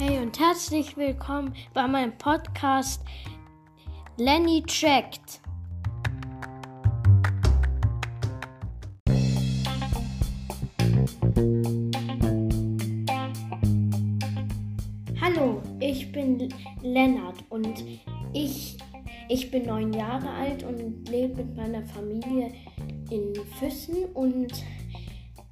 [0.00, 3.02] Hey und herzlich willkommen bei meinem Podcast
[4.16, 5.40] Lenny Checkt.
[15.20, 17.84] Hallo, ich bin Lennart und
[18.32, 18.78] ich,
[19.28, 22.52] ich bin neun Jahre alt und lebe mit meiner Familie
[23.10, 24.52] in Füssen und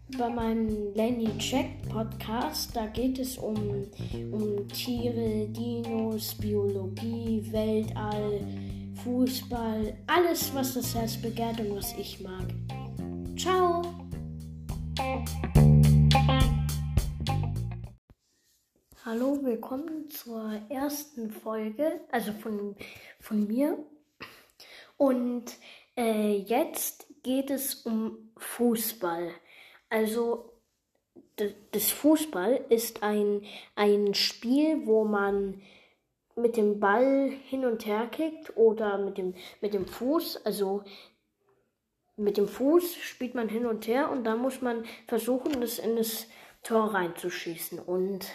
[0.09, 3.87] bei meinem Lenny Check Podcast, da geht es um,
[4.31, 8.41] um Tiere, Dinos, Biologie, Weltall,
[9.03, 12.45] Fußball, alles, was das Herz begehrt und was ich mag.
[13.37, 13.83] Ciao!
[19.05, 22.77] Hallo, willkommen zur ersten Folge, also von,
[23.21, 23.77] von mir.
[24.97, 25.45] Und
[25.97, 29.33] äh, jetzt geht es um Fußball.
[29.89, 30.53] Also
[31.71, 33.43] das Fußball ist ein,
[33.75, 35.63] ein Spiel, wo man
[36.35, 40.83] mit dem Ball hin und her kickt oder mit dem, mit dem Fuß, also
[42.17, 45.97] mit dem Fuß spielt man hin und her und dann muss man versuchen, das in
[45.97, 46.27] das
[46.63, 47.79] Tor reinzuschießen.
[47.79, 48.27] Und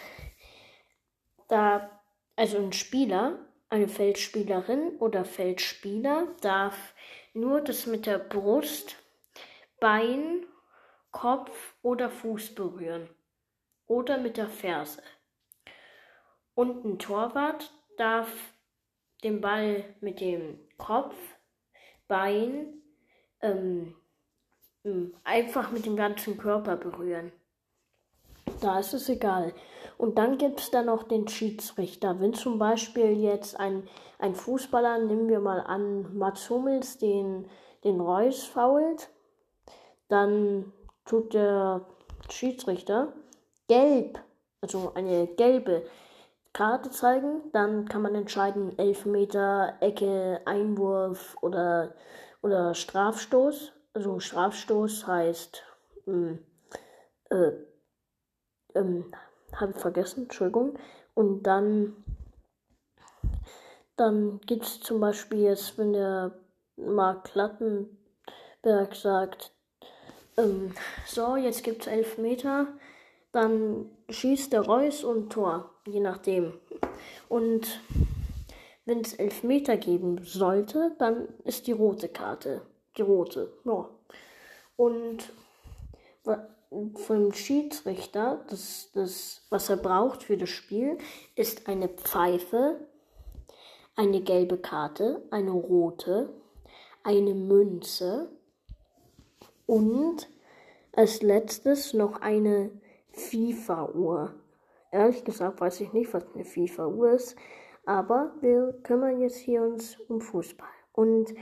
[1.48, 2.00] da,
[2.36, 6.94] also ein Spieler, eine Feldspielerin oder Feldspieler darf
[7.34, 8.96] nur das mit der Brust,
[9.80, 10.46] Bein
[11.12, 13.08] Kopf oder Fuß berühren
[13.86, 15.02] oder mit der Ferse.
[16.54, 18.28] Und ein Torwart darf
[19.22, 21.14] den Ball mit dem Kopf,
[22.08, 22.82] Bein,
[23.40, 23.94] ähm,
[24.82, 27.32] hm, einfach mit dem ganzen Körper berühren.
[28.60, 29.54] Da ist es egal.
[29.96, 32.20] Und dann gibt es da noch den Schiedsrichter.
[32.20, 33.88] Wenn zum Beispiel jetzt ein,
[34.18, 37.48] ein Fußballer, nehmen wir mal an, Mats Hummels, den,
[37.84, 39.08] den Reus fault,
[40.08, 40.72] dann
[41.04, 41.86] tut der
[42.30, 43.12] Schiedsrichter
[43.68, 44.18] gelb,
[44.60, 45.84] also eine gelbe
[46.52, 51.94] Karte zeigen, dann kann man entscheiden, Elfmeter, Ecke, Einwurf oder,
[52.42, 53.72] oder Strafstoß.
[53.94, 55.62] Also Strafstoß heißt,
[56.06, 56.38] mh, hm,
[57.30, 57.52] äh,
[58.74, 59.12] ähm,
[59.56, 60.78] habe ich vergessen, Entschuldigung.
[61.14, 61.96] Und dann,
[63.96, 66.32] dann gibt es zum Beispiel jetzt, wenn der
[66.76, 69.52] Mark Klattenberg sagt,
[70.36, 70.74] ähm,
[71.06, 72.68] so, jetzt gibt es elf Meter.
[73.32, 76.52] Dann schießt der Reus und Tor, je nachdem.
[77.28, 77.80] Und
[78.84, 82.62] wenn es elf Meter geben sollte, dann ist die rote Karte.
[82.96, 83.88] Die rote, ja.
[84.76, 85.32] Und
[86.96, 90.98] vom Schiedsrichter, das, das, was er braucht für das Spiel,
[91.34, 92.80] ist eine Pfeife,
[93.94, 96.32] eine gelbe Karte, eine rote,
[97.02, 98.30] eine Münze,
[99.66, 100.28] und
[100.92, 102.70] als letztes noch eine
[103.12, 104.34] FIFA-Uhr.
[104.90, 107.36] Ehrlich gesagt weiß ich nicht, was eine FIFA-Uhr ist,
[107.84, 110.68] aber wir kümmern jetzt hier uns um Fußball.
[110.92, 111.34] Und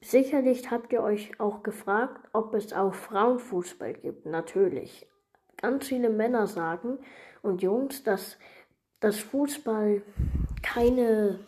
[0.00, 4.26] sicherlich habt ihr euch auch gefragt, ob es auch Frauenfußball gibt.
[4.26, 5.08] Natürlich.
[5.56, 6.98] Ganz viele Männer sagen
[7.42, 8.36] und Jungs, dass
[9.00, 10.02] das Fußball
[10.62, 11.40] keine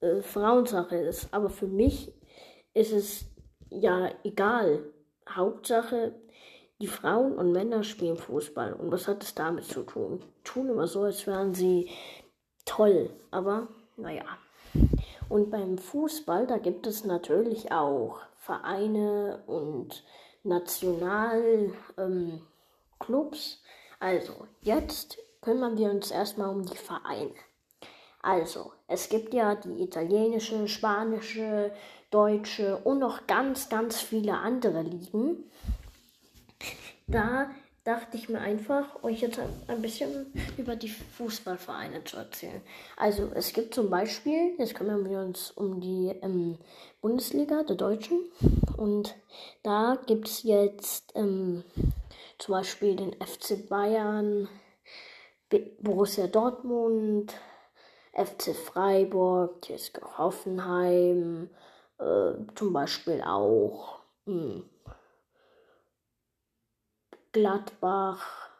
[0.00, 1.32] äh, Frauensache ist.
[1.32, 2.12] Aber für mich
[2.72, 3.29] ist es
[3.70, 4.84] ja egal.
[5.28, 6.14] Hauptsache,
[6.80, 8.72] die Frauen und Männer spielen Fußball.
[8.72, 10.24] Und was hat es damit zu tun?
[10.44, 11.90] Tun immer so, als wären sie
[12.64, 13.10] toll.
[13.30, 14.24] Aber naja.
[15.28, 20.04] Und beim Fußball, da gibt es natürlich auch Vereine und
[20.42, 21.74] Nationalclubs.
[21.98, 22.40] Ähm,
[24.00, 24.32] also,
[24.62, 27.34] jetzt kümmern wir uns erstmal um die Vereine.
[28.22, 31.72] Also, es gibt ja die italienische, spanische,
[32.10, 35.44] deutsche und noch ganz, ganz viele andere Ligen.
[37.06, 37.50] Da
[37.84, 42.60] dachte ich mir einfach, euch jetzt ein bisschen über die Fußballvereine zu erzählen.
[42.96, 46.58] Also es gibt zum Beispiel, jetzt kümmern wir uns um die ähm,
[47.00, 48.20] Bundesliga der Deutschen
[48.76, 49.14] und
[49.62, 51.64] da gibt es jetzt ähm,
[52.38, 54.48] zum Beispiel den FC Bayern,
[55.80, 57.34] Borussia Dortmund,
[58.12, 61.50] FC Freiburg, TSG Hoffenheim,
[61.98, 64.70] äh, zum Beispiel auch mh, hm,
[67.32, 68.50] Gladbach,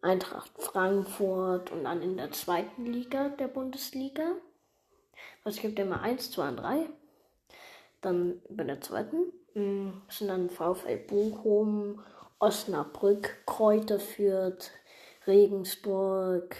[0.00, 4.32] Eintracht Frankfurt und dann in der zweiten Liga der Bundesliga.
[5.44, 6.88] Was gibt immer 1, 2 und 3?
[8.00, 12.02] Dann bei der zweiten mh, hm, sind dann VfL Bochum,
[12.38, 13.98] Osnabrück, Kräuter
[15.26, 16.56] Regensburg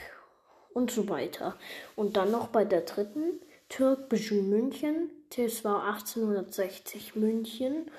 [0.75, 1.57] und so weiter.
[1.97, 7.91] Und dann noch bei der dritten Türkbüschel München, TSV 1860 München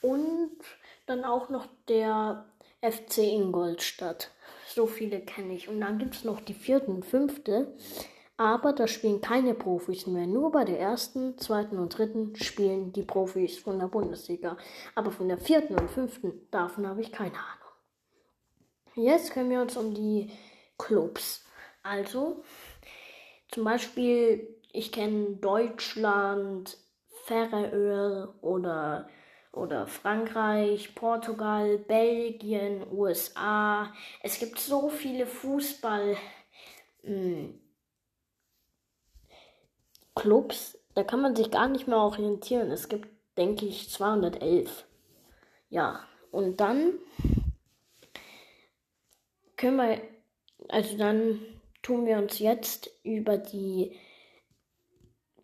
[0.00, 0.56] und
[1.06, 2.46] dann auch noch der
[2.80, 4.30] FC Ingolstadt.
[4.68, 5.68] So viele kenne ich.
[5.68, 7.74] Und dann gibt es noch die vierte und fünfte.
[8.36, 10.26] Aber da spielen keine Profis mehr.
[10.26, 14.58] Nur bei der ersten, zweiten und dritten spielen die Profis von der Bundesliga.
[14.94, 17.66] Aber von der vierten und fünften, davon habe ich keine Ahnung.
[18.94, 20.30] Jetzt können wir uns um die
[20.76, 21.45] Clubs.
[21.88, 22.42] Also,
[23.48, 26.76] zum Beispiel, ich kenne Deutschland,
[27.24, 29.08] Färöer oder,
[29.52, 33.92] oder Frankreich, Portugal, Belgien, USA.
[34.22, 36.16] Es gibt so viele Fußball.
[37.02, 37.60] Mh, hm,
[40.94, 42.70] da kann man sich gar nicht mehr orientieren.
[42.72, 44.84] Es gibt, denke ich, 211.
[45.68, 46.00] Ja,
[46.32, 46.94] und dann
[49.56, 50.00] können wir,
[50.68, 51.40] also dann
[51.86, 53.96] tun wir uns jetzt über die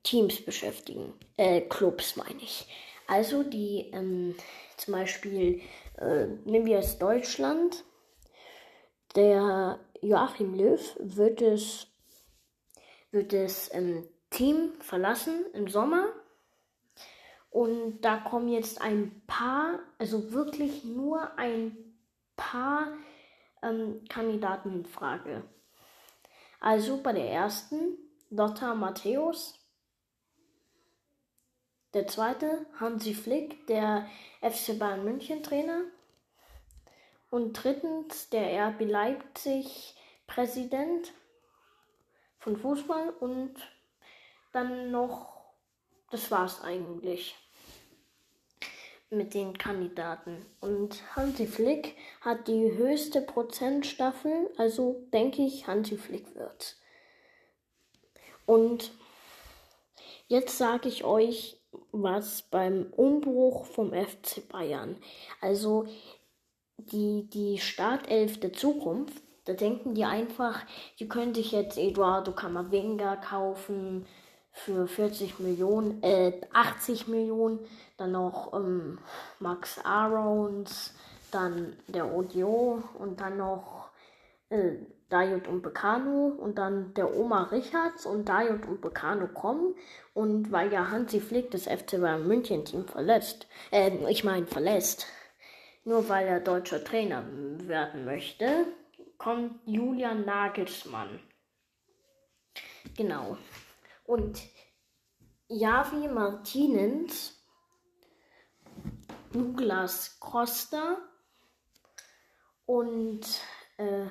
[0.03, 1.15] Teams beschäftigen.
[1.37, 2.67] Äh, Clubs meine ich.
[3.07, 4.35] Also die, ähm,
[4.77, 5.61] zum Beispiel,
[5.99, 7.85] äh, nehmen wir es Deutschland.
[9.15, 11.87] Der Joachim Löw wird es,
[13.13, 16.09] wird es ähm, Team verlassen im Sommer.
[17.51, 21.77] Und da kommen jetzt ein paar, also wirklich nur ein
[22.35, 22.89] paar
[23.63, 25.45] ähm, Kandidaten in Frage.
[26.63, 27.99] Also bei der ersten
[28.31, 29.59] Lothar Matthäus.
[31.93, 34.07] Der zweite Hansi Flick, der
[34.43, 35.83] FC Bayern München Trainer.
[37.31, 39.97] Und drittens der RB Leipzig
[40.29, 41.13] Präsident
[42.39, 43.55] von Fußball und
[44.53, 45.43] dann noch,
[46.13, 47.37] das war's eigentlich
[49.13, 50.45] mit den Kandidaten.
[50.61, 56.77] Und Hansi Flick hat die höchste Prozentstaffel, also denke ich, Hansi Flick wird.
[58.47, 58.93] Und
[60.29, 61.61] jetzt sage ich euch
[61.91, 64.97] was beim Umbruch vom FC Bayern.
[65.41, 65.87] Also
[66.77, 70.65] die, die Startelf der Zukunft, da denken die einfach,
[70.99, 74.07] die können sich jetzt Eduardo Camavinga kaufen,
[74.53, 77.59] für 40 Millionen, äh, 80 Millionen.
[77.97, 78.99] Dann noch ähm,
[79.39, 80.95] Max Arons,
[81.31, 83.91] dann der Odio und dann noch
[84.51, 84.77] äh,
[85.09, 89.75] Dayot und Bekano und dann der Oma Richards und Dayot und Bekano kommen.
[90.15, 95.07] Und weil ja Hansi Flick das FC Bayern München Team verlässt, äh, ich meine verlässt,
[95.85, 97.25] nur weil er deutscher Trainer
[97.67, 98.67] werden möchte,
[99.19, 101.21] kommt Julian Nagelsmann.
[102.97, 103.37] Genau.
[104.05, 104.43] Und
[105.49, 107.39] Javi Martinez,
[109.33, 110.99] Douglas Costa
[112.67, 113.21] und
[113.77, 114.07] äh,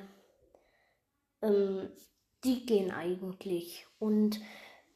[1.42, 1.92] ähm,
[2.44, 3.88] die gehen eigentlich.
[4.00, 4.40] Und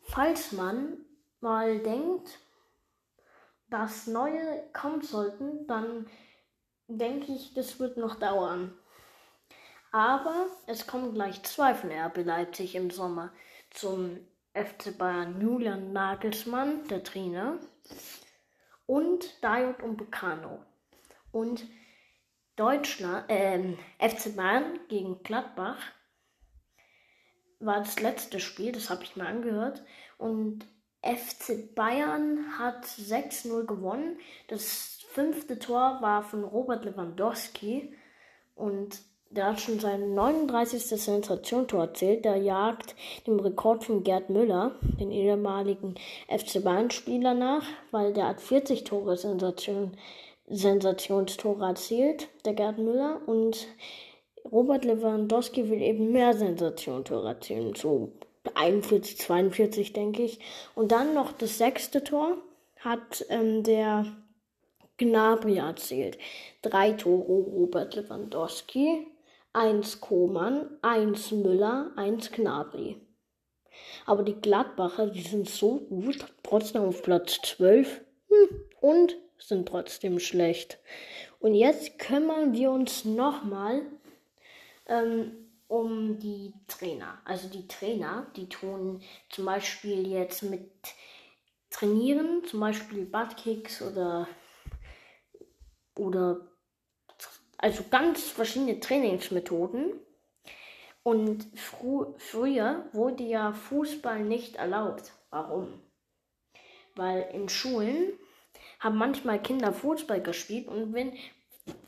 [0.01, 0.97] falls man
[1.39, 2.39] mal denkt,
[3.69, 6.07] dass neue kommen sollten, dann
[6.87, 8.77] denke ich, das wird noch dauern.
[9.91, 13.31] Aber es kommen gleich zwei von RB Leipzig im Sommer
[13.71, 14.19] zum
[14.55, 17.59] FC Bayern Julian Nagelsmann, der Trainer,
[18.85, 20.63] und Dayot und Bekano.
[21.31, 21.65] Und
[22.55, 25.79] Deutschland, äh, FC Bayern gegen Gladbach
[27.59, 29.83] war das letzte Spiel, das habe ich mir angehört.
[30.17, 30.65] Und
[31.01, 34.17] FC Bayern hat 6-0 gewonnen.
[34.47, 37.93] Das fünfte Tor war von Robert Lewandowski.
[38.55, 39.01] Und
[39.35, 40.81] der hat schon sein 39.
[40.81, 42.25] Sensationstor erzählt.
[42.25, 42.95] Der jagt
[43.27, 45.95] dem Rekord von Gerd Müller, den ehemaligen
[46.27, 49.91] FC Bayern-Spieler, nach, weil der hat 40 Tore Sensation,
[50.47, 53.21] Sensationstore erzielt, der Gerd Müller.
[53.25, 53.67] Und
[54.51, 58.11] Robert Lewandowski will eben mehr Sensationstore erzielen, so
[58.53, 60.39] 41, 42, denke ich.
[60.75, 62.37] Und dann noch das sechste Tor
[62.79, 64.05] hat ähm, der
[64.97, 66.17] Gnabry erzielt.
[66.61, 69.07] Drei Tore Robert Lewandowski.
[69.55, 72.97] 1 Koman, 1 Müller, 1 Gnabry.
[74.05, 80.19] Aber die Gladbacher, die sind so gut, trotzdem auf Platz 12 hm, und sind trotzdem
[80.19, 80.79] schlecht.
[81.39, 83.83] Und jetzt kümmern wir uns nochmal
[84.87, 85.31] ähm,
[85.67, 87.19] um die Trainer.
[87.23, 90.69] Also die Trainer, die tun zum Beispiel jetzt mit
[91.69, 94.27] trainieren, zum Beispiel Budkicks oder
[95.97, 96.41] oder
[97.65, 99.93] also ganz verschiedene Trainingsmethoden.
[101.01, 105.11] Und fr früher wurde ja Fußball nicht erlaubt.
[105.31, 105.81] Warum?
[106.95, 108.13] Weil in Schulen
[108.79, 111.13] haben manchmal Kinder Fußball gespielt und wenn,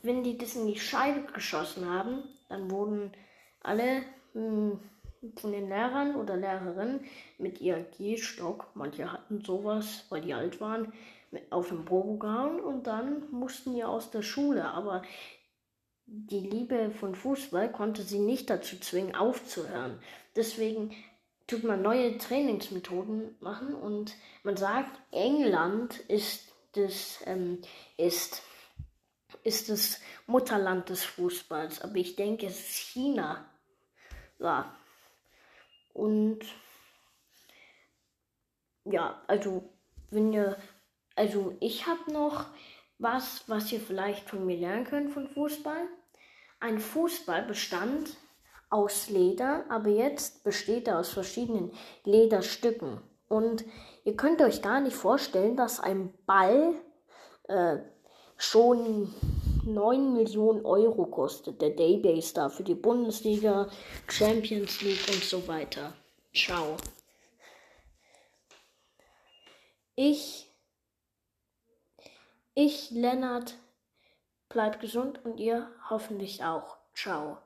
[0.02, 3.12] wenn die das in die Scheibe geschossen haben, dann wurden
[3.60, 4.80] alle hm,
[5.36, 7.04] von den Lehrern oder Lehrerinnen
[7.38, 10.92] mit ihr Gehstock, manche hatten sowas, weil die alt waren,
[11.50, 14.64] auf den Bogen gehauen und dann mussten die aus der Schule.
[14.64, 15.02] Aber
[16.10, 19.98] die Liebe von Fußball konnte sie nicht dazu zwingen, aufzuhören.
[20.36, 20.96] Deswegen
[21.46, 27.60] tut man neue Trainingsmethoden machen und man sagt, England ist das, ähm,
[27.98, 28.42] ist,
[29.42, 31.82] ist das Mutterland des Fußballs.
[31.82, 33.44] Aber ich denke, es ist China.
[34.38, 34.74] Ja.
[35.92, 36.40] Und
[38.84, 39.68] ja, also
[40.10, 40.56] wenn ihr,
[41.16, 42.46] also ich habe noch
[42.98, 45.86] was, was ihr vielleicht von mir lernen könnt von Fußball.
[46.60, 48.16] Ein Fußball bestand
[48.70, 51.72] aus Leder, aber jetzt besteht er aus verschiedenen
[52.04, 53.00] Lederstücken.
[53.28, 53.64] Und
[54.04, 56.74] ihr könnt euch gar nicht vorstellen, dass ein Ball
[57.44, 57.78] äh,
[58.36, 59.14] schon
[59.64, 61.60] 9 Millionen Euro kostet.
[61.60, 63.68] Der Daybase da für die Bundesliga,
[64.08, 65.94] Champions League und so weiter.
[66.34, 66.76] Ciao.
[69.94, 70.46] Ich,
[72.54, 73.56] ich, Lennart,
[74.48, 76.76] bleibt gesund und ihr hoffentlich auch.
[76.94, 77.38] Ciao.